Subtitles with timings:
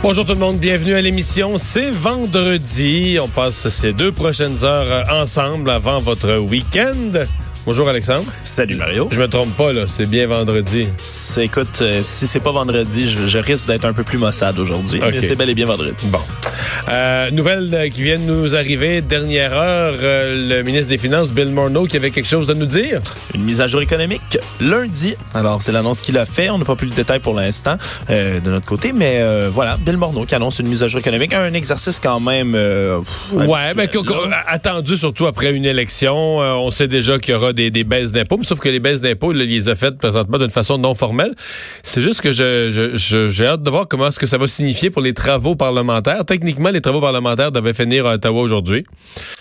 [0.00, 1.58] Bonjour tout le monde, bienvenue à l'émission.
[1.58, 3.18] C'est vendredi.
[3.20, 7.24] On passe ces deux prochaines heures ensemble avant votre week-end.
[7.68, 8.24] Bonjour Alexandre.
[8.44, 9.10] Salut Mario.
[9.12, 10.88] Je me trompe pas là, c'est bien vendredi.
[11.36, 15.02] Écoute, euh, si c'est pas vendredi, je, je risque d'être un peu plus maussade aujourd'hui.
[15.02, 16.08] Mais c'est bel et bien vendredi.
[16.08, 16.18] Bon.
[16.88, 21.32] Euh, nouvelle euh, qui vient de nous arriver, dernière heure, euh, le ministre des Finances,
[21.32, 23.00] Bill Morneau, qui avait quelque chose à nous dire.
[23.34, 25.14] Une mise à jour économique lundi.
[25.34, 26.48] Alors, c'est l'annonce qu'il a fait.
[26.48, 27.76] On n'a pas plus de détails pour l'instant
[28.08, 31.34] euh, de notre côté, mais voilà, Bill Morneau qui annonce une mise à jour économique.
[31.34, 32.54] Un exercice quand même.
[33.32, 33.90] Ouais, mais
[34.46, 36.38] attendu surtout après une élection.
[36.38, 39.32] On sait déjà qu'il y aura des, des baisses d'impôts, sauf que les baisses d'impôts,
[39.32, 41.34] il les a faites présentement d'une façon non formelle.
[41.82, 44.46] C'est juste que je, je- je- j'ai hâte de voir comment est-ce que ça va
[44.48, 46.24] signifier pour les travaux parlementaires.
[46.24, 48.84] Techniquement, les travaux parlementaires devaient finir à Ottawa aujourd'hui.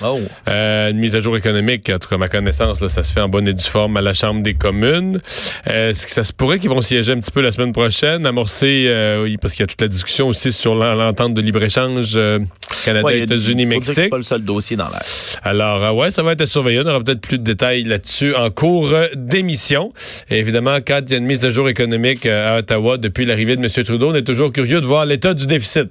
[0.04, 0.20] Oh.
[0.50, 3.14] Euh, une mise à jour économique, en tout cas, à ma connaissance, là, ça se
[3.14, 5.22] fait en bonne et due forme à la Chambre des communes.
[5.66, 8.86] Est-ce que ça se pourrait qu'ils vont siéger un petit peu la semaine prochaine, amorcer,
[8.88, 12.14] euh, oui, parce qu'il y a toute la discussion aussi sur l'en- l'entente de libre-échange
[12.16, 12.40] euh,
[12.86, 14.10] Canada, Ouais, États-Unis, faut dire que C'est Mexique.
[14.10, 15.02] pas le seul dossier dans l'air.
[15.44, 16.80] Alors, euh, ouais, ça va être surveillé.
[16.84, 19.94] On aura peut-être plus de détails là-dessus en cours euh, d'émission.
[20.30, 23.26] Et évidemment, quand il y a une mise à jour économique euh, à Ottawa depuis
[23.26, 23.84] l'arrivée de M.
[23.86, 25.90] Trudeau, on est toujours curieux de voir l'état du déficit.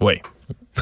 [0.00, 0.14] Oui.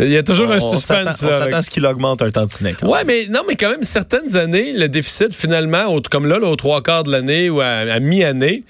[0.00, 1.22] Il y a toujours un suspense.
[1.22, 2.74] on s'attend à ce qu'il augmente un tantinet.
[2.82, 6.56] Ouais, mais non, mais quand même, certaines années, le déficit, finalement, comme là, là, aux
[6.56, 8.64] trois quarts de l'année ou à, à mi-année,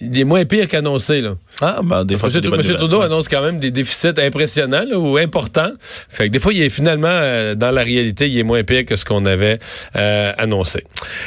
[0.00, 1.20] il est moins pire qu'annoncé.
[1.20, 1.36] Là.
[1.64, 2.74] Ah, ben, des fois, Monsieur nouvelles.
[2.74, 5.70] Trudeau annonce quand même des déficits impressionnants là, ou importants.
[5.80, 8.84] Fait que des fois, il est finalement, euh, dans la réalité, il est moins pire
[8.84, 9.60] que ce qu'on avait
[9.94, 10.84] euh, annoncé.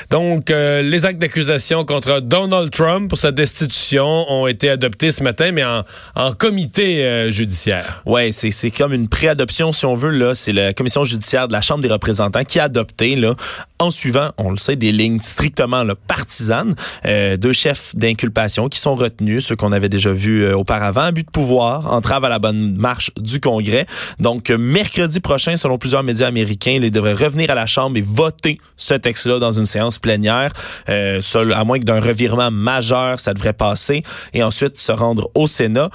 [0.09, 5.23] Donc, euh, les actes d'accusation contre Donald Trump pour sa destitution ont été adoptés ce
[5.23, 5.84] matin, mais en,
[6.16, 8.03] en comité euh, judiciaire.
[8.06, 11.53] Ouais, c'est c'est comme une préadoption si on veut là, c'est la commission judiciaire de
[11.53, 13.35] la Chambre des représentants qui a adopté là
[13.79, 16.75] en suivant, on le sait, des lignes strictement là, partisanes,
[17.06, 21.24] euh, deux chefs d'inculpation qui sont retenus, ceux qu'on avait déjà vus euh, auparavant, abus
[21.24, 23.86] de pouvoir, entrave à la bonne marche du Congrès.
[24.19, 28.02] Donc euh, mercredi prochain, selon plusieurs médias américains, ils devraient revenir à la Chambre et
[28.02, 30.52] voter ce texte-là dans une séance plénière.
[30.90, 31.22] Euh,
[31.53, 34.03] à moins que d'un revirement majeur, ça devrait passer
[34.34, 35.90] et ensuite se rendre au Sénat.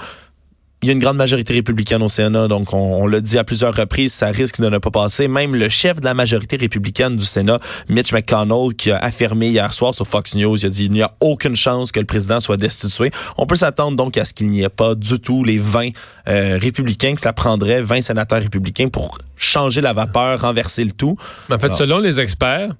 [0.83, 3.43] Il y a une grande majorité républicaine au Sénat, donc on, on l'a dit à
[3.43, 5.27] plusieurs reprises, ça risque de ne pas passer.
[5.27, 9.71] Même le chef de la majorité républicaine du Sénat, Mitch McConnell, qui a affirmé hier
[9.73, 12.39] soir sur Fox News, il a dit il n'y a aucune chance que le président
[12.39, 13.11] soit destitué.
[13.37, 15.89] On peut s'attendre donc à ce qu'il n'y ait pas du tout les 20
[16.27, 21.15] euh, républicains, que ça prendrait 20 sénateurs républicains pour changer la vapeur, renverser le tout.
[21.51, 21.77] En fait, Alors.
[21.77, 22.71] selon les experts,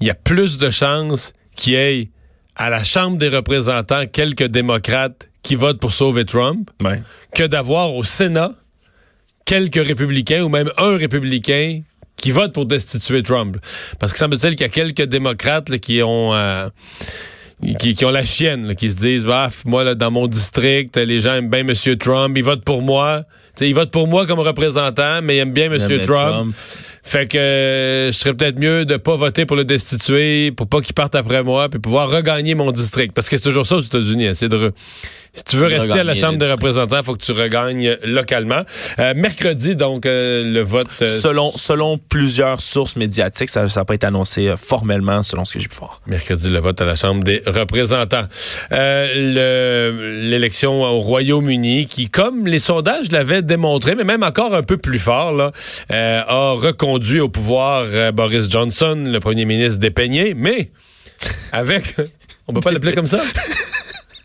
[0.00, 2.08] il y a plus de chances qu'il y ait
[2.56, 7.02] à la Chambre des représentants quelques démocrates qui votent pour sauver Trump Ouais.
[7.34, 8.52] que d'avoir au Sénat
[9.44, 11.82] quelques républicains ou même un républicain
[12.16, 13.58] qui vote pour destituer Trump.
[14.00, 16.34] Parce que semble-t-il qu'il y a quelques démocrates là, qui ont...
[16.34, 16.68] euh,
[17.78, 20.96] qui, qui ont la chienne, là, qui se disent, bah, moi, là, dans mon district,
[20.96, 21.96] les gens aiment bien M.
[21.98, 23.22] Trump, ils votent pour moi.
[23.60, 25.78] Ils votent pour moi comme représentant, mais ils aiment bien M.
[26.04, 26.54] Trump.
[27.06, 30.80] Fait que euh, je serais peut-être mieux de pas voter pour le destituer, pour pas
[30.80, 33.12] qu'il parte après moi, puis pouvoir regagner mon district.
[33.14, 34.26] Parce que c'est toujours ça aux États-Unis.
[34.26, 34.72] hein, c'est de re-
[35.32, 38.62] Si tu veux rester à la Chambre des représentants, il faut que tu regagnes localement.
[38.98, 40.86] Euh, mercredi, donc, euh, le vote...
[41.02, 45.52] euh, Selon, selon plusieurs sources médiatiques, ça n'a pas été annoncé euh, formellement, selon ce
[45.54, 46.00] que j'ai pu voir.
[46.08, 48.24] Mercredi, le vote à la Chambre des représentants.
[48.72, 54.62] Euh, le- L'élection au Royaume-Uni, qui, comme les sondages l'avaient démontré, mais même encore un
[54.64, 55.50] peu plus fort, là,
[55.92, 60.70] euh, a reconduit au pouvoir euh, Boris Johnson, le premier ministre dépeigné, mais
[61.52, 61.94] avec...
[62.48, 63.20] On peut pas l'appeler comme ça?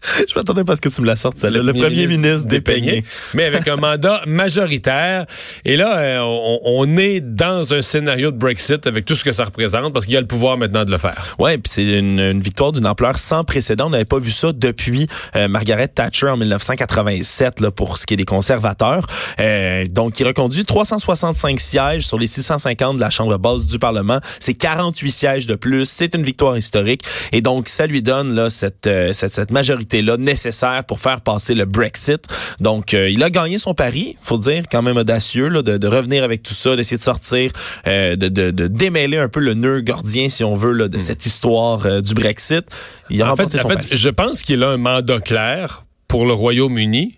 [0.28, 1.62] Je m'attendais pas à ce que tu me la sortes, celle-là.
[1.62, 3.04] Le, premier ministre dépeigné.
[3.34, 5.26] mais avec un mandat majoritaire.
[5.66, 9.32] Et là, euh, on, on est dans un scénario de Brexit avec tout ce que
[9.32, 11.36] ça représente, parce qu'il y a le pouvoir maintenant de le faire.
[11.40, 13.88] Ouais, puis c'est une, une victoire d'une ampleur sans précédent.
[13.88, 18.16] On n'avait pas vu ça depuis euh, Margaret Thatcher en 1987 là, pour ce qui
[18.16, 19.06] est des conservateurs.
[19.40, 24.20] Euh, donc, il reconduit 365 sièges sur les 650 de la Chambre basse du Parlement.
[24.40, 25.86] C'est 48 sièges de plus.
[25.86, 27.04] C'est une victoire historique.
[27.32, 29.52] Et donc, ça lui donne là, cette, euh, cette, cette
[29.92, 32.26] majorité-là nécessaire pour faire passer le Brexit.
[32.60, 35.88] Donc, euh, il a gagné son pari, faut dire, quand même audacieux, là, de, de
[35.88, 37.52] revenir avec tout ça, d'essayer de sortir,
[37.88, 41.00] euh, de, de, de démêler un peu le nœud gordien, si on veut, là, de
[41.00, 42.64] cette histoire euh, du Brexit.
[43.10, 43.88] Il a En remporté fait, son en pari.
[43.88, 47.18] fait je pense qu'il a un mandat clair pour le Royaume-Uni.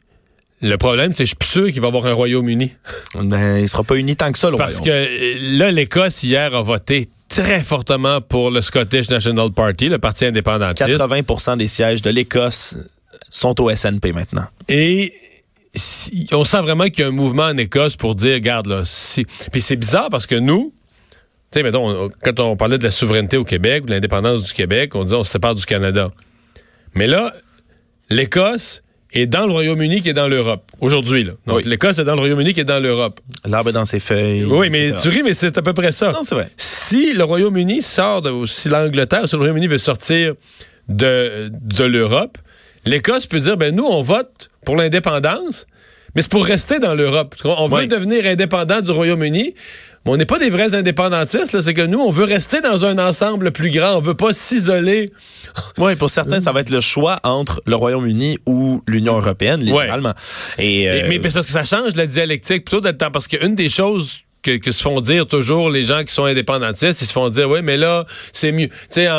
[0.62, 2.72] Le problème, c'est que je suis sûr qu'il va y avoir un Royaume-Uni.
[3.16, 5.06] Ben, il sera pas uni tant que ça, le Parce Royaume.
[5.08, 7.10] que là, l'Écosse, hier, a voté
[7.42, 10.90] très fortement pour le Scottish National Party, le parti indépendantiste.
[10.90, 12.78] 80% des sièges de l'Écosse
[13.30, 14.46] sont au SNP maintenant.
[14.70, 15.14] Et
[15.74, 18.82] si- on sent vraiment qu'il y a un mouvement en Écosse pour dire, regarde, là,
[18.86, 19.26] si...
[19.52, 20.74] Puis c'est bizarre parce que nous,
[21.52, 24.54] tu sais, mettons, on- quand on parlait de la souveraineté au Québec, de l'indépendance du
[24.54, 26.12] Québec, on disait on se sépare du Canada.
[26.96, 27.34] Mais là,
[28.10, 28.84] l'Écosse
[29.14, 30.64] est dans le Royaume-Uni qui est dans l'Europe.
[30.82, 31.24] Aujourd'hui.
[31.24, 31.64] Donc, Oui.
[31.66, 33.20] l'Écosse est dans le Royaume-Uni qui est dans l'Europe.
[33.46, 34.44] L'arbre est dans ses feuilles.
[34.46, 35.00] Oui, mais etc.
[35.04, 36.12] tu ris, mais c'est à peu près ça.
[36.12, 36.50] Non, c'est vrai.
[36.58, 40.34] Si le Royaume-Uni sort, de, si l'Angleterre, si le Royaume-Uni veut sortir
[40.90, 42.38] de, de l'Europe,
[42.86, 45.68] l'Écosse peut dire, ben nous, on vote pour l'indépendance,
[46.16, 47.36] mais c'est pour rester dans l'Europe.
[47.44, 47.88] On veut Oui.
[47.88, 49.54] devenir indépendant du Royaume-Uni,
[50.06, 52.98] mais on n'est pas des vrais indépendantistes, c'est que nous, on veut rester dans un
[53.00, 55.12] ensemble plus grand, on veut pas s'isoler.
[55.78, 60.14] Oui, pour certains, ça va être le choix entre le Royaume-Uni ou l'Union européenne, littéralement.
[60.58, 63.12] Et, euh, mais c'est parce que ça change la dialectique plutôt d'être temps.
[63.12, 67.02] Parce qu'une des choses que, que se font dire toujours les gens qui sont indépendantistes,
[67.02, 68.68] ils se font dire, oui, mais là, c'est mieux.
[68.68, 69.14] Tu sais, en,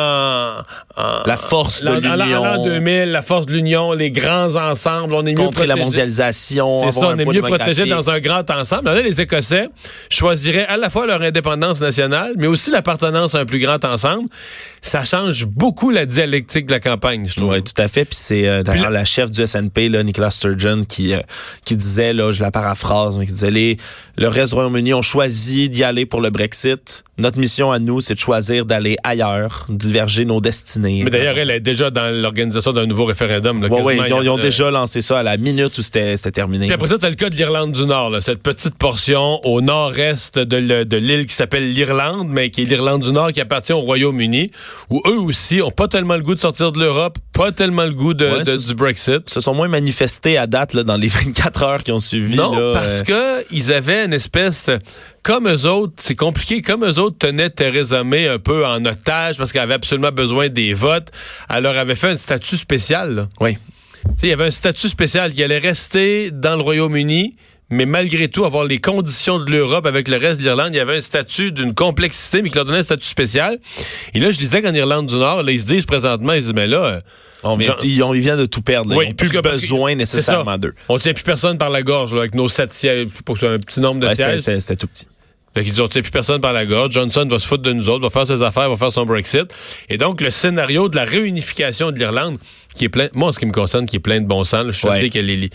[0.96, 2.44] en- La force de en- en- l'union.
[2.44, 6.82] l'an 2000, la force de l'union, les grands ensembles, on est mieux contrer la mondialisation.
[6.84, 8.84] C'est ça, on est mieux protégé dans un grand ensemble.
[8.84, 9.68] Là, les Écossais
[10.10, 14.28] choisiraient à la fois leur indépendance nationale, mais aussi l'appartenance à un plus grand ensemble.
[14.82, 17.50] Ça change beaucoup la dialectique de la campagne, je trouve.
[17.52, 18.04] Oui, tout à fait.
[18.04, 21.20] Puis c'est euh, d'ailleurs la chef du SNP, là, Nicola Sturgeon, qui, euh,
[21.64, 23.78] qui disait, là, je la paraphrase, mais qui disait, les,
[24.18, 27.04] le reste du Royaume-Uni ont choisi d'y aller pour le Brexit.
[27.16, 31.02] Notre mission à nous, c'est de choisir d'aller ailleurs, diverger nos destinées.
[31.04, 33.62] Mais d'ailleurs, elle est déjà dans l'organisation d'un nouveau référendum.
[33.62, 36.16] là, Ouais, ils ont, ils ont Euh, déjà lancé ça à la minute où c'était
[36.16, 36.66] terminé.
[36.66, 39.60] Puis après ça, t'as le cas de l'Irlande du Nord, là, cette petite portion au
[39.60, 43.40] nord-est de le- de l'île qui s'appelle l'Irlande, mais qui est l'Irlande du Nord qui
[43.40, 44.50] appartient au Royaume-Uni,
[44.90, 47.92] où eux aussi ont pas tellement le goût de sortir de l'Europe, pas tellement le
[47.92, 49.30] goût de, Ouais, de- c'est- du Brexit.
[49.30, 52.36] se sont moins manifestés à date là, dans les 24 heures qui ont suivi.
[52.36, 54.78] Non, là, parce euh, que ils avaient une espèce de-
[55.22, 59.38] comme eux autres, c'est compliqué, comme eux autres tenaient Theresa May un peu en otage
[59.38, 61.10] parce qu'elle avait absolument besoin des votes,
[61.48, 63.14] elle leur avait fait un statut spécial.
[63.14, 63.22] là.
[63.40, 63.56] Oui.
[64.22, 67.36] Il y avait un statut spécial qui allait rester dans le Royaume-Uni,
[67.70, 70.70] mais malgré tout avoir les conditions de l'Europe avec le reste de l'Irlande.
[70.72, 73.58] Il y avait un statut d'une complexité, mais qui leur donnait un statut spécial.
[74.12, 76.46] Et là, je disais qu'en Irlande du Nord, là, ils se disent présentement, ils se
[76.46, 77.00] disent, mais là, euh,
[77.44, 78.90] On vient, ils, ont- ils viennent de tout perdre.
[78.90, 78.96] là.
[78.96, 80.74] Oui, ils ont plus que besoin nécessairement d'eux.
[80.88, 83.46] on tient plus personne par la gorge là, avec nos sept sièges, pour que ce
[83.46, 84.40] soit un petit nombre de Ouais, sièges.
[84.40, 85.06] C'était c'était tout petit.
[85.56, 86.90] Fait qu'ils disent, on tient plus personne par la gorge.
[86.94, 89.44] Johnson va se foutre de nous autres, va faire ses affaires, va faire son Brexit.
[89.88, 92.38] Et donc, le scénario de la réunification de l'Irlande,
[92.74, 94.64] qui est plein, moi, en ce qui me concerne, qui est plein de bon sens,
[94.64, 95.00] là, je Ouais.
[95.00, 95.50] sais qu'il y a les, les-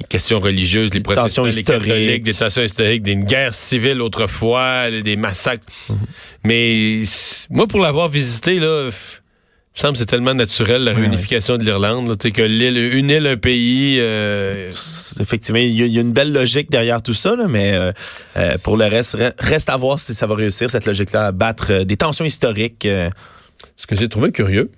[0.00, 1.82] les questions religieuses, les Des protestants, les historiques.
[1.88, 5.64] catholiques, des tensions historiques, des- une guerre civile autrefois, des massacres.
[5.88, 5.96] Mhm.
[6.44, 7.02] Mais
[7.50, 8.88] moi, pour l'avoir visité, là,
[9.74, 13.36] me semble que c'est tellement naturel, la réunification de l'Irlande, que l'île, une île, un
[13.36, 14.70] pays, euh,
[15.20, 17.72] Effectivement, il y, a- il y a une belle logique derrière tout ça, là, mais
[17.74, 17.92] euh,
[18.36, 21.32] euh, pour le reste, re- reste à voir si ça va réussir, cette logique-là, à
[21.32, 22.86] battre euh, des tensions historiques.
[22.86, 23.10] euh.
[23.76, 24.70] Ce que j'ai trouvé curieux,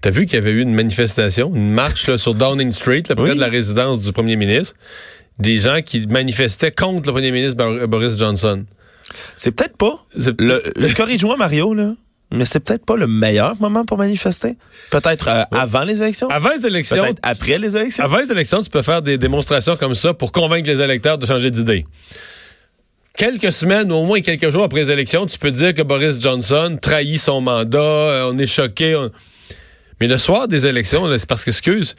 [0.00, 3.16] t'as vu qu'il y avait eu une manifestation, une marche là, sur Downing Street, là,
[3.16, 3.34] près Oui.
[3.34, 4.74] de la résidence du premier ministre,
[5.40, 8.64] des gens qui manifestaient contre le premier ministre Boris Johnson.
[9.36, 11.94] C'est peut-être pas, le, le corrige-moi Mario, là,
[12.34, 14.56] mais c'est peut-être pas le meilleur moment pour manifester.
[14.90, 18.04] Peut-être euh, avant les élections, Avant les élections, peut-être après les élections.
[18.04, 21.26] avant les élections, tu peux faire des démonstrations comme ça pour convaincre les électeurs de
[21.26, 21.84] changer d'idée.
[23.16, 26.18] Quelques semaines ou au moins quelques jours après les élections, tu peux dire que Boris
[26.18, 28.96] Johnson trahit son mandat, euh, on est choqué.
[28.96, 29.10] on-
[30.00, 31.94] Mais le soir des élections, c'est parce que, excuse,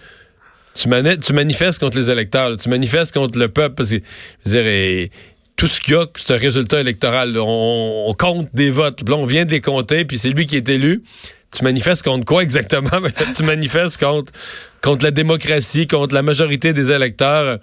[0.74, 0.90] tu,
[1.26, 3.76] tu manifestes contre les électeurs, là, tu manifestes contre le peuple.
[3.76, 5.12] Parce que, je veux dire, et
[5.56, 7.38] tout ce qu'il y a, c'est un résultat électoral.
[7.38, 9.08] On, compte des votes.
[9.08, 11.04] Là, on vient de puis c'est lui qui est élu.
[11.52, 12.90] Tu manifestes contre quoi exactement?
[13.36, 14.34] Tu manifestes contre,
[14.86, 17.58] contre la démocratie, contre la majorité des électeurs.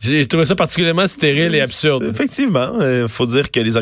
[0.00, 2.06] J'ai trouvé ça particulièrement stérile et absurde.
[2.10, 3.72] Effectivement, il faut dire que les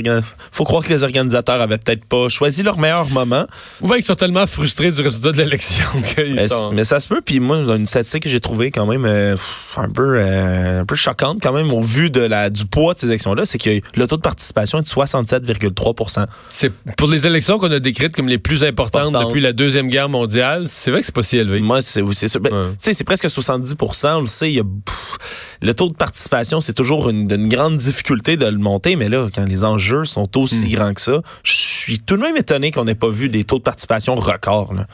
[0.51, 3.47] faut croire que les organisateurs avaient peut-être pas choisi leur meilleur moment.
[3.81, 6.73] Ou bien qu'ils sont tellement frustrés du résultat de l'élection qu'ils Mais, sont...
[6.73, 7.21] mais ça se peut.
[7.25, 9.37] Puis moi, une statistique que j'ai trouvée quand même euh,
[9.77, 12.99] un peu euh, un peu choquante quand même au vu de la du poids de
[12.99, 17.59] ces élections-là, c'est que le taux de participation est de 67,3 C'est pour les élections
[17.59, 21.07] qu'on a décrites comme les plus importantes depuis la Deuxième Guerre mondiale, c'est vrai que
[21.07, 21.61] c'est pas si élevé.
[21.61, 22.41] Moi, c'est c'est sûr.
[22.41, 22.72] Ben, Ouais.
[22.79, 23.75] Sais, c'est presque 70
[24.05, 24.51] on le sait.
[24.51, 25.19] il y a, pff,
[25.61, 29.29] le taux de participation, c'est toujours une, une grande difficulté de le monter, mais là,
[29.35, 30.75] quand les enjeux sont aussi Hmm.
[30.75, 33.59] grands que ça, je suis tout de même étonné qu'on n'ait pas vu des taux
[33.59, 34.75] de participation records.
[34.75, 34.87] là.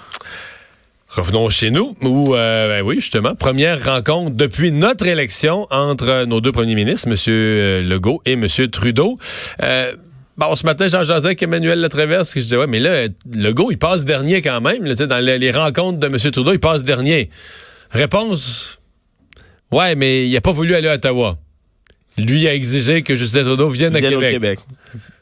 [1.10, 6.40] Revenons chez nous, où, euh, ben oui, justement, première rencontre depuis notre élection entre nos
[6.42, 7.88] deux premiers ministres, M.
[7.88, 8.46] Legault et M.
[8.70, 9.18] Trudeau.
[9.62, 9.92] Euh,
[10.36, 13.72] Bon, ce matin, j'en jasais avec Emmanuel Latraverse, que je disais, ouais, mais là, Legault,
[13.72, 14.84] il passe dernier quand même.
[14.84, 16.16] là, dans les, les rencontres de M.
[16.30, 17.28] Trudeau, il passe dernier.
[17.90, 18.78] Réponse,
[19.70, 21.38] Ouais, mais il a pas voulu aller à Ottawa.
[22.16, 24.58] Lui a exigé que Justin Trudeau vienne à au Québec.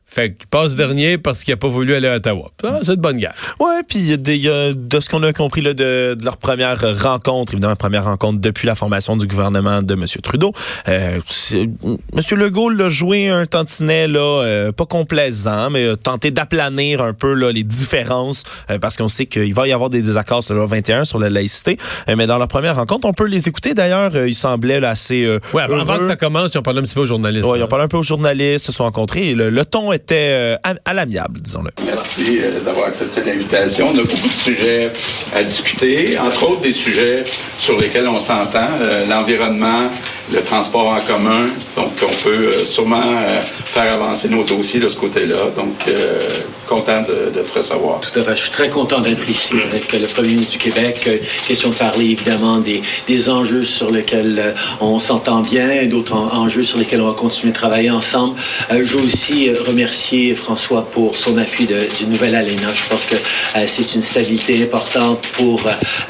[0.08, 2.52] Fait qu'il passe dernier parce qu'il a pas voulu aller à Ottawa.
[2.62, 3.34] Ah, c'est de bonne guerre.
[3.58, 7.54] Ouais, puis il il de ce qu'on a compris là, de, de leur première rencontre,
[7.54, 10.04] évidemment première rencontre depuis la formation du gouvernement de M.
[10.22, 10.52] Trudeau.
[10.88, 11.18] Euh,
[11.52, 11.98] M.
[12.38, 17.34] Legault l'a joué un tantinet là, euh, pas complaisant, mais a tenté d'aplanir un peu
[17.34, 20.64] là, les différences euh, parce qu'on sait qu'il va y avoir des désaccords sur le
[20.64, 21.78] 21 sur la laïcité.
[22.16, 23.74] Mais dans leur première rencontre, on peut les écouter.
[23.74, 26.82] D'ailleurs, ils semblaient là, assez Ouais, avant, avant que ça commence, ils ont parlé un
[26.84, 27.44] petit peu aux journalistes.
[27.44, 29.92] Ouais, ils ont parlé un peu aux journalistes, se sont rencontrés et le, le ton
[29.96, 31.70] était euh, à, à l'amiable, disons-le.
[31.84, 33.88] Merci euh, d'avoir accepté l'invitation.
[33.92, 34.90] On a beaucoup de sujets
[35.34, 37.24] à discuter, entre autres des sujets
[37.58, 39.90] sur lesquels on s'entend, euh, l'environnement,
[40.32, 41.46] le transport en commun.
[41.76, 45.50] Donc, on peut euh, sûrement euh, faire avancer nos dossiers de ce côté-là.
[45.56, 46.20] Donc, euh,
[46.66, 48.00] content de, de te recevoir.
[48.00, 48.36] Tout à fait.
[48.36, 51.08] Je suis très content d'être ici avec le Premier ministre du Québec.
[51.46, 56.34] Question de parler évidemment des, des enjeux sur lesquels on s'entend bien, et d'autres en-
[56.44, 58.34] enjeux sur lesquels on va continuer de travailler ensemble.
[58.72, 59.54] Euh, je veux aussi euh,
[59.90, 62.72] remercier François pour son appui de- du nouvel ALENA.
[62.74, 65.60] Je pense que euh, c'est une stabilité importante pour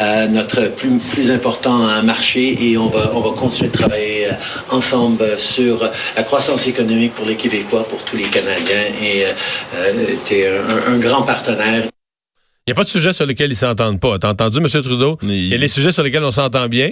[0.00, 4.32] euh, notre plus, plus important marché et on va, on va continuer de travailler euh,
[4.70, 9.26] ensemble sur la croissance économique pour les Québécois, pour tous les Canadiens et
[10.26, 11.84] tu es un, un grand partenaire.
[12.66, 14.18] Il n'y a pas de sujet sur lesquels ils s'entendent pas.
[14.18, 14.66] T'as entendu, M.
[14.82, 15.18] Trudeau?
[15.22, 16.90] Il y a les sujets sur lesquels on s'entend bien,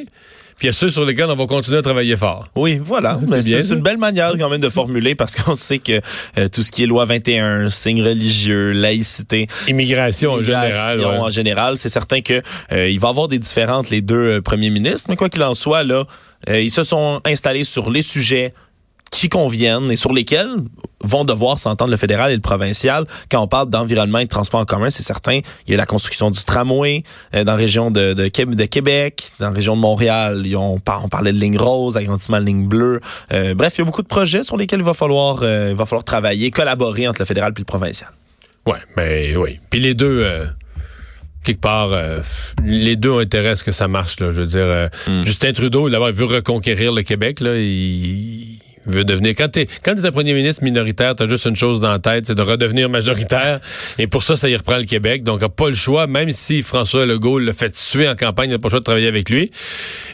[0.56, 2.46] puis il y a ceux sur lesquels on va continuer à travailler fort.
[2.54, 3.18] Oui, voilà.
[3.26, 6.00] C'est bien, C'est une belle manière quand même de formuler parce qu'on sait que
[6.38, 11.06] euh, tout ce qui est loi 21, signes religieux, laïcité, Immigration en général, ouais.
[11.06, 12.42] en général, c'est certain que
[12.72, 15.42] euh, il va y avoir des différentes les deux euh, premiers ministres, mais quoi qu'il
[15.42, 16.04] en soit là,
[16.46, 18.52] ils se sont installés sur les sujets
[19.14, 20.48] qui conviennent et sur lesquels
[21.02, 23.04] vont devoir s'entendre le fédéral et le provincial.
[23.30, 25.86] Quand on parle d'environnement et de transport en commun, c'est certain, il y a la
[25.86, 27.02] construction du tramway
[27.34, 30.42] euh, dans la région de, de, de Québec, dans la région de Montréal,
[30.84, 33.00] par- on parlait de ligne rose, agrandissement de ligne bleue.
[33.32, 35.76] Euh, bref, il y a beaucoup de projets sur lesquels il va falloir, euh, il
[35.76, 38.10] va falloir travailler, collaborer entre le fédéral et le provincial.
[38.66, 39.60] Ouais, ben oui.
[39.70, 40.46] Puis les deux, euh,
[41.44, 42.20] quelque part, euh,
[42.64, 44.18] les deux ont intérêt à ce que ça marche.
[44.20, 44.28] Là.
[44.32, 44.88] Je veux dire, euh,
[45.22, 47.40] Justin Trudeau, d'abord, il veut reconquérir le Québec.
[47.40, 47.56] Là.
[47.58, 49.34] Il veut devenir.
[49.36, 52.26] Quand t'es quand t'es un premier ministre minoritaire, t'as juste une chose dans la tête,
[52.26, 53.60] c'est de redevenir majoritaire.
[53.98, 55.22] Et pour ça, ça y reprend le Québec.
[55.24, 58.50] Donc, il a pas le choix, même si François Legault le fait tuer en campagne,
[58.50, 59.50] il n'a pas le choix de travailler avec lui.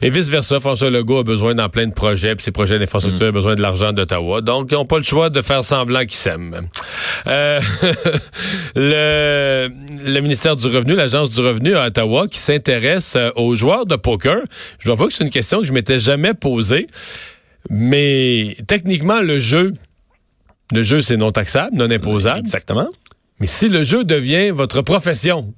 [0.02, 3.32] Et vice-versa, François Legault a besoin d'en plein de projets, puis ses projets d'infrastructure ont
[3.32, 4.40] besoin de l'argent d'Ottawa.
[4.40, 6.68] Donc, ils n'ont pas le choix de faire semblant qu'ils s'aiment.
[7.26, 7.60] Euh,
[8.74, 9.68] le,
[10.06, 13.96] le ministère du Revenu, l'Agence du Revenu à Ottawa, qui s'intéresse euh, aux joueurs de
[13.96, 14.38] poker.
[14.78, 16.86] Je dois avouer que c'est une question que je m'étais jamais posée.
[17.68, 19.74] Mais techniquement, le jeu,
[20.72, 22.38] le jeu, c'est non taxable, non imposable.
[22.40, 22.88] Exactement.
[23.38, 25.52] Mais si le jeu devient votre profession,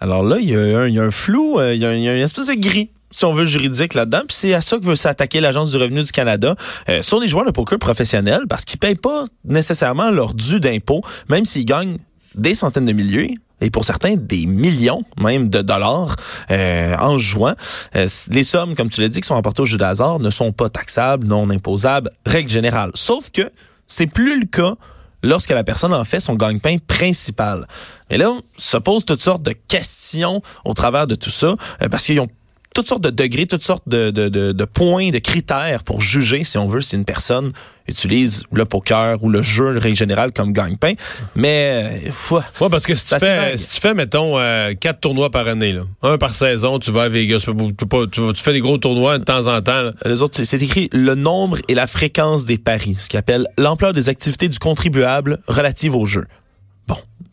[0.00, 1.94] Alors là, il y, a un- il y a un flou, euh, il y a,
[1.94, 4.22] il y a une espèce de gris si on veut, juridique là-dedans.
[4.26, 6.56] Puis c'est à ça que veut s'attaquer l'Agence du revenu du Canada
[6.88, 11.02] euh, sur les joueurs de poker professionnels parce qu'ils payent pas nécessairement leur dû d'impôt,
[11.28, 11.98] même s'ils gagnent
[12.34, 16.16] des centaines de milliers et pour certains des millions même de dollars
[16.50, 17.54] euh, en jouant.
[17.96, 20.30] Euh, les sommes, comme tu l'as dit, qui sont rapportées au jeu de hasard ne
[20.30, 22.90] sont pas taxables, non imposables, règle générale.
[22.94, 23.50] Sauf que
[23.86, 24.74] c'est plus le cas
[25.22, 27.66] lorsque la personne en fait son gagne-pain principal.
[28.10, 32.04] Mais là, se posent toutes sortes de questions au travers de tout ça, euh, parce
[32.04, 32.28] qu'ils ont
[32.74, 36.44] toutes sortes de degrés, toutes sortes de, de, de, de points, de critères pour juger,
[36.44, 37.52] si on veut, si une personne
[37.88, 40.92] utilise le poker ou le jeu, en règle générale, comme gagne-pain.
[41.34, 45.00] Mais, euh, foi, Ouais, parce que si tu, fais, si tu fais, mettons, euh, quatre
[45.00, 48.52] tournois par année, là, un par saison, tu vas à Vegas, tu, pas- tu fais
[48.52, 49.82] des gros tournois de temps en temps.
[49.82, 49.92] là.
[50.06, 53.92] les autres, c'est écrit le nombre et la fréquence des paris, ce qui appelle l'ampleur
[53.92, 56.24] des activités du contribuable relative au jeu.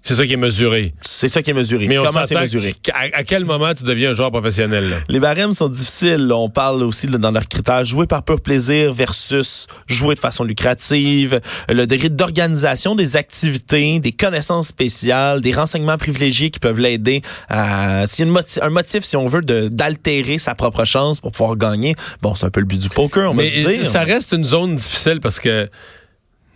[0.02, 0.94] C'est ça qui est mesuré.
[1.02, 1.86] c'est ça qui est mesuré.
[1.88, 2.74] Mais on Comment c'est mesuré?
[2.94, 4.90] à, quel moment tu deviens un joueur professionnel?
[4.90, 4.96] là?
[5.10, 6.26] Les barèmes sont difficiles.
[6.28, 6.36] là.
[6.38, 10.46] On parle aussi là, dans leurs critères jouer par pur plaisir versus jouer de façon
[10.46, 17.22] lucrative, le degré d'organisation des activités, des connaissances spéciales, des renseignements privilégiés qui peuvent l'aider
[17.50, 21.58] à s'il y a un motif si on veut d'altérer sa propre chance pour pouvoir
[21.58, 21.96] gagner.
[22.22, 23.86] Bon, c'est un peu le but du poker, on va Mais se dire.
[23.86, 25.70] ça reste une zone difficile parce que,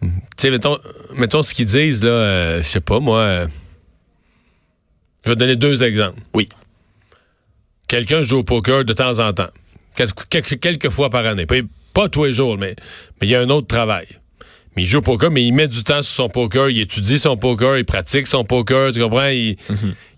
[0.03, 0.77] tu sais, mettons,
[1.15, 3.19] mettons ce qu'ils disent, là, euh, je sais pas, moi.
[3.19, 3.48] euh,
[5.24, 6.19] je vais te donner deux exemples.
[6.33, 6.50] Oui.
[7.88, 9.50] Quelqu'un joue au poker de temps en temps.
[9.95, 11.45] Quel- Quelques, quelques fois par année.
[11.45, 11.55] Pas,
[11.93, 12.75] pas tous les jours, mais
[13.22, 14.07] mais il y a un autre travail.
[14.75, 17.19] Mais il joue au poker, mais il met du temps sur son poker, il étudie
[17.19, 19.27] son poker, il pratique son poker, tu comprends?
[19.27, 19.55] Il,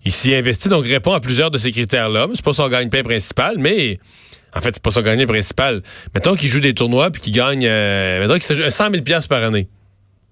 [0.04, 2.26] il s'y investit, donc il répond à plusieurs de ces critères-là.
[2.34, 3.98] C'est pas son gagne-pain principal, mais
[4.54, 5.82] en fait, c'est pas son gagne-pain principal.
[6.14, 9.28] Mettons qu'il joue des tournois puis qu'il gagne, euh, mettons qu'il s'ajoute 100 000 piastres
[9.28, 9.68] par année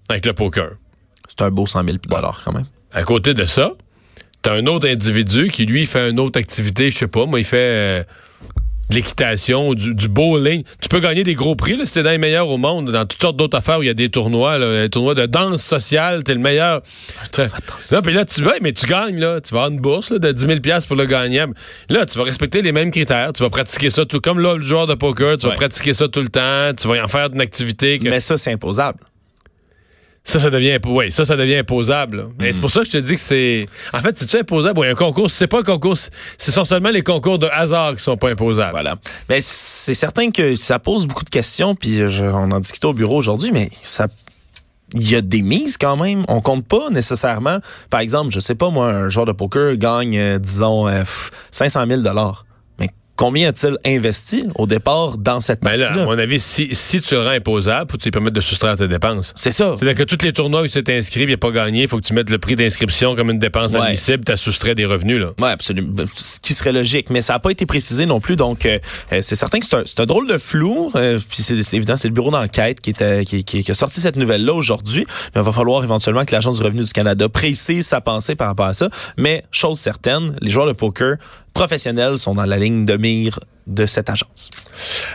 [0.09, 0.71] avec le poker.
[1.27, 2.65] C'est un beau 100 000 dollars quand même.
[2.91, 3.71] À côté de ça,
[4.41, 7.45] t'as un autre individu qui, lui, fait une autre activité, je sais pas, moi, il
[7.45, 7.57] fait...
[7.57, 8.03] euh,
[8.91, 10.63] de l'équitation, du, du bowling.
[10.79, 13.03] Tu peux gagner des gros prix, là, si t'es dans les meilleurs au monde, dans
[13.07, 15.63] toutes sortes d'autres affaires où il y a des tournois, là, des tournois de danse
[15.63, 16.83] sociale, t'es le meilleur.
[17.91, 19.41] Là, puis là, tu vas, mais tu gagnes, là.
[19.41, 21.47] Tu vas avoir une bourse là, de 10 000 pour le gagnant.
[21.89, 23.33] Là, tu vas respecter les mêmes critères.
[23.33, 26.07] Tu vas pratiquer ça tout, comme là, le joueur de poker, tu vas pratiquer ça
[26.07, 26.71] tout le temps.
[26.79, 28.99] Tu vas y en faire une activité que- Mais ça, c'est imposable.
[30.27, 32.29] Ça, ça devient, ouais, ça, ça devient imposable.
[32.39, 33.65] Mais c'est pour ça que je te dis que c'est.
[33.93, 34.79] En fait, c'est-tu imposable?
[34.79, 35.95] Oui, un concours, c'est pas un concours.
[35.95, 38.71] Ce sont seulement les concours de hasard qui sont pas imposables.
[38.71, 38.95] Voilà.
[39.29, 42.93] Mais c'est certain que ça pose beaucoup de questions, puis je- on en discutait au
[42.93, 44.07] bureau aujourd'hui, mais ça.
[44.93, 46.23] Il y a des mises quand même.
[46.27, 47.57] On compte pas nécessairement.
[47.89, 51.31] Par exemple, je sais pas, moi, un joueur de poker gagne, euh, disons, euh, pff,
[51.51, 52.45] 500 000 Mais
[53.15, 56.03] combien a-t-il investi au départ dans cette Ben là, partie-là?
[56.03, 58.41] à mon avis, si, si tu le rends imposable, faut que tu lui permettes de
[58.41, 59.31] soustraire tes dépenses.
[59.35, 59.75] C'est ça.
[59.77, 61.97] C'est-à-dire que tous les tournois où tu t'es inscrit, il n'a pas gagné, il faut
[61.97, 63.79] que tu mettes le prix d'inscription comme une dépense Ouais.
[63.79, 65.19] admissible, tu as soustrait des revenus.
[65.19, 65.31] Là.
[65.39, 65.93] Oui, absolument.
[66.15, 68.35] Ce qui serait logique, mais ça n'a pas été précisé non plus.
[68.35, 68.79] Donc, euh,
[69.13, 70.91] euh, c'est certain que c'est un, c'est un drôle de flou.
[70.95, 73.73] euh, puis c'est c'est évident, c'est le bureau d'enquête qui, était- qui, qui- qui a
[73.73, 75.05] sorti cette nouvelle-là aujourd'hui.
[75.33, 78.47] Mais il va falloir éventuellement que l'Agence du revenu du Canada précise sa pensée par
[78.47, 78.89] rapport à ça.
[79.17, 81.15] Mais, chose certaine, les joueurs de poker
[81.53, 84.49] professionnels sont dans la ligne de mire de cette agence.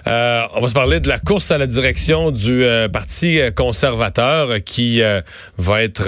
[0.07, 4.63] Euh, on va se parler de la course à la direction du euh, Parti conservateur
[4.65, 5.21] qui euh,
[5.59, 6.05] va être...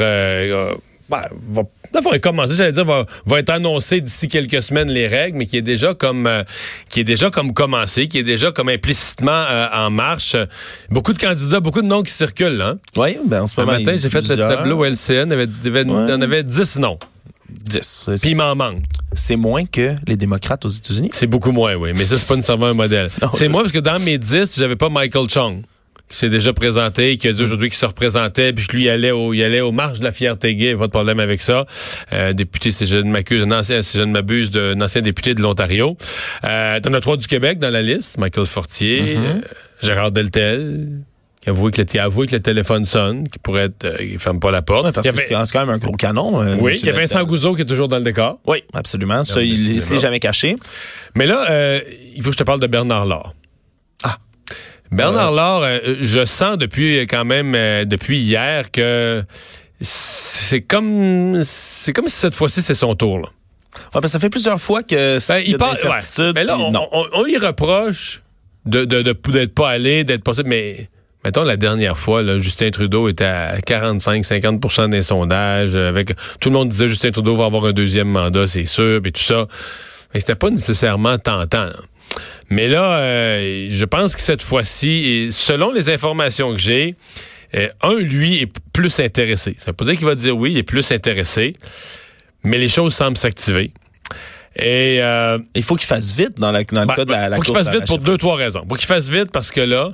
[1.08, 1.20] ben,
[1.50, 1.62] va,
[2.00, 5.56] va commencer, j'allais dire, va, va être annoncé d'ici quelques semaines les règles, mais qui
[5.58, 6.42] est déjà comme euh,
[6.88, 10.34] qui est déjà comme commencé, qui est déjà comme implicitement euh, en marche.
[10.90, 12.62] Beaucoup de candidats, beaucoup de noms qui circulent.
[12.62, 12.78] Hein?
[12.96, 15.68] Oui, ben en ce matin, j'ai fait le tableau LCN, il y avait, il y
[15.68, 16.04] avait- Ouais.
[16.06, 16.98] il y en avait 10 noms.
[17.52, 17.80] 10.
[18.04, 18.82] C'est- Puis il m'en manque.
[19.12, 21.10] C'est moins que les démocrates aux États-Unis?
[21.12, 21.90] C'est beaucoup moins, oui.
[21.94, 23.10] Mais ça, c'est pas nécessairement un modèle.
[23.34, 23.64] C'est je moi sais.
[23.64, 25.62] parce que dans mes 10, j'avais pas Michael Chung
[26.08, 28.90] qui s'est déjà présenté, qui a dit aujourd'hui qu'il se représentait, puis que lui, il
[28.90, 31.64] allait, au, il allait aux marches de la fierté gay, pas de problème avec ça.
[32.12, 35.34] Euh, député, si je ne m'accuse, un ancien, si je ne m'abuse, d'un ancien député
[35.34, 35.96] de l'Ontario.
[36.44, 39.24] Euh, T'en as trois du Québec dans la liste, Michael Fortier, Mm-hmm.
[39.26, 39.40] euh,
[39.82, 41.00] Gérard Deltel,
[41.42, 44.38] qui avoué que le, avoué que le téléphone sonne, qui pourrait être, euh, il ferme
[44.40, 44.92] pas la porte.
[44.94, 46.40] Parce Il y que avait- c'est quand même un gros canon.
[46.40, 47.22] euh, oui, il y a Vincent.
[47.24, 48.38] Gouzeau qui est toujours dans le décor.
[48.46, 49.24] Oui, absolument.
[49.24, 49.80] Ça, il ne cinéma.
[49.80, 50.54] s'est jamais caché.
[51.16, 51.80] Mais là, euh,
[52.14, 53.34] il faut que je te parle de Bernard Laure.
[54.04, 54.18] Ah.
[54.92, 59.24] Bernard Laure, euh, je sens depuis euh, quand même euh, depuis hier que
[59.80, 63.18] c'est comme c'est comme si cette fois-ci c'est son tour.
[63.18, 63.24] Là.
[63.24, 66.32] Ouais, parce que ça fait plusieurs fois que Ben, il y a parle- ouais.
[66.34, 68.22] Mais là, on, on, on y reproche
[68.66, 70.88] de de- de- d'être pas allé, d'être passé, mais
[71.24, 75.74] mettons la dernière fois, là, Justin Trudeau était à 45-50% des sondages.
[75.74, 79.00] euh, Avec tout le monde disait Justin Trudeau va avoir un deuxième mandat, c'est sûr,
[79.04, 79.46] et tout ça.
[80.14, 81.64] Mais c'était pas nécessairement tentant.
[81.64, 81.72] là.
[82.50, 86.94] Mais là, euh, je pense que cette fois-ci, selon les informations que j'ai,
[87.54, 89.54] euh, un, lui, est plus intéressé.
[89.58, 91.56] Ça veut pas dire qu'il va dire oui, il est plus intéressé,
[92.44, 93.72] mais les choses semblent s'activer.
[94.56, 97.28] Et euh, Il faut qu'il fasse vite dans, la, dans le ben, cas de la,
[97.30, 98.66] la pour qu'il course fasse vite pour deux, trois raisons.
[98.66, 99.92] Pour qu'il fasse vite parce que là,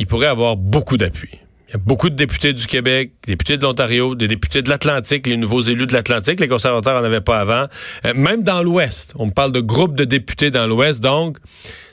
[0.00, 1.28] il pourrait avoir beaucoup d'appui.
[1.68, 4.68] Il y a beaucoup de députés du Québec, des députés de l'Ontario, des députés de
[4.68, 6.40] l'Atlantique, les nouveaux élus de l'Atlantique.
[6.40, 7.66] Les conservateurs n'en avaient pas avant.
[8.06, 11.00] Euh, même dans l'Ouest, on me parle de groupes de députés dans l'Ouest.
[11.00, 11.36] Donc,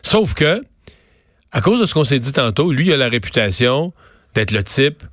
[0.01, 0.63] sauf que,
[1.51, 3.93] à cause de ce qu'on s'est dit tantôt, lui il a la réputation
[4.33, 5.03] d'être le type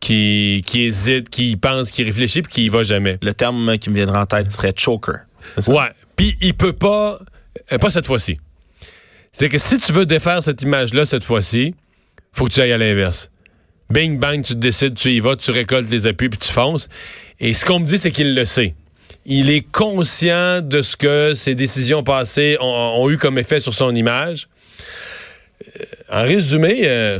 [0.00, 3.18] qui, qui hésite, qui pense, qui réfléchit, puis qui y va jamais.
[3.20, 5.18] Le terme qui me viendra en tête serait choker.
[5.66, 5.90] Ouais.
[6.16, 7.18] Puis il peut pas,
[7.72, 8.38] euh, pas cette fois-ci.
[9.32, 11.74] C'est que si tu veux défaire cette image-là cette fois-ci,
[12.38, 13.30] faut que tu ailles à l'inverse.
[13.90, 16.88] Bing bang, tu te décides, tu y vas, tu récoltes les appuis puis tu fonces.
[17.40, 18.74] Et ce qu'on me dit, c'est qu'il le sait.
[19.26, 23.94] Il est conscient de ce que ses décisions passées ont, eu comme effet sur son
[23.94, 24.48] image.
[25.80, 27.18] Euh, en résumé, euh,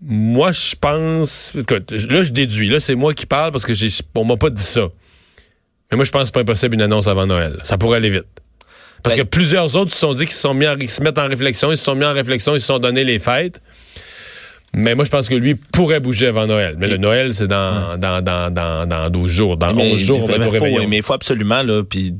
[0.00, 1.54] moi, je pense.
[1.54, 2.68] Écoute, là, je déduis.
[2.68, 4.88] Là, c'est moi qui parle parce que j'ai, on m'a pas dit ça.
[5.90, 7.58] Mais moi, je pense que c'est pas impossible une annonce avant Noël.
[7.62, 8.26] Ça pourrait aller vite.
[9.06, 11.18] Parce Ben- que plusieurs autres se sont dit qu'ils se sont mis en- se mettent
[11.18, 13.60] en réflexion, ils se sont mis en réflexion, ils se sont donné les fêtes.
[14.74, 16.74] Mais moi, je pense que lui pourrait bouger avant Noël.
[16.78, 19.56] Mais le Noël, c'est dans, dans, dans, dans, dans 12 jours.
[19.56, 22.12] Dans 11 jours, on va mais faut, mais il faut absolument, là, puis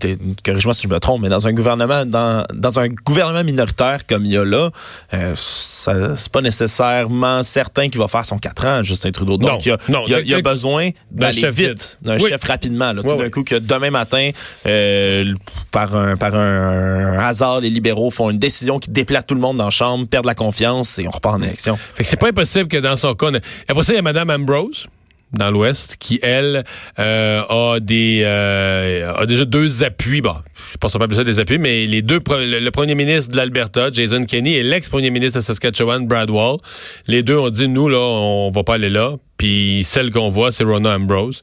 [0.43, 4.25] corrige-moi si je me trompe, mais dans un gouvernement, dans, dans un gouvernement minoritaire comme
[4.25, 4.71] il y a là,
[5.13, 9.37] euh, c'est pas nécessairement certain qu'il va faire son 4 ans, Justin Trudeau.
[9.37, 11.39] Donc, Non, il, y a, non, il y a- il y a quelqu'un- besoin d'aller
[11.39, 11.99] chef vite, vite.
[12.03, 12.29] d'un Oui.
[12.31, 12.93] chef rapidement.
[12.95, 14.31] Là, tout d'un coup, que demain matin,
[14.67, 15.35] euh,
[15.73, 19.59] par, un, par un, hasard, les libéraux font une décision qui déplace tout le monde
[19.59, 21.79] dans la chambre, perdent la confiance et on repart en élection.
[21.95, 23.31] Fait que c'est pas impossible que dans son cas.
[23.69, 24.89] Après ça, il y a Mme Ambrose
[25.33, 26.65] dans l'Ouest qui, elle,
[26.99, 30.21] euh, a des euh, a déjà deux appuis.
[30.21, 32.71] Bon, je sais pas si on peut appeler ça des appuis, mais les deux le,
[32.71, 36.59] premier ministre de l'Alberta, Jason Kenney, et l'ex-premier ministre de Saskatchewan, Brad Wall,
[37.07, 39.15] les deux ont dit nous là, on va pas aller là.
[39.37, 41.43] Puis celle qu'on voit, c'est Rona Ambrose.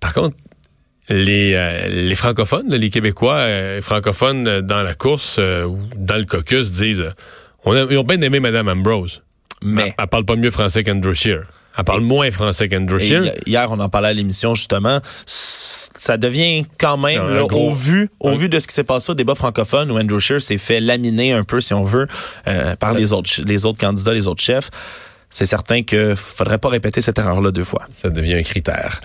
[0.00, 0.36] Par contre,
[1.08, 3.46] les, euh, les francophones, les Québécois
[3.82, 7.04] francophones dans la course ou dans le caucus disent
[7.64, 9.22] on a, ils ont bien aimé Mme Ambrose.
[9.62, 11.42] Mais Elle, elle parle pas mieux français qu'Andrew Scheer.
[11.78, 15.00] Elle parle moins français qu'Andrew hi- hier, on en parlait à l'émission justement.
[15.26, 18.84] Ça devient quand même, là, gros- au vu, au un- vu de ce qui s'est
[18.84, 22.06] passé au débat francophone où Andrew Scheer s'est fait laminer un peu, si on veut,
[22.48, 24.68] euh, par les autres, les autres candidats, les autres chefs.
[25.30, 27.86] C'est certain que faudrait pas répéter cette erreur-là deux fois.
[27.90, 29.00] Ça devient un critère.